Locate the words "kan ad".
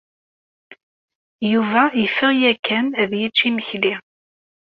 2.65-3.07